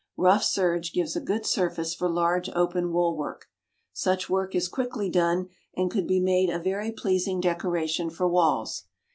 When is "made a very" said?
6.19-6.91